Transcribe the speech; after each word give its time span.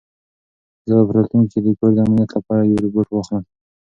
زه 0.87 0.93
به 0.97 1.03
په 1.07 1.13
راتلونکي 1.17 1.49
کې 1.53 1.59
د 1.65 1.67
کور 1.77 1.91
د 1.95 1.99
امنیت 2.05 2.29
لپاره 2.37 2.61
یو 2.69 2.83
روبوټ 2.85 3.07
واخلم. 3.11 3.43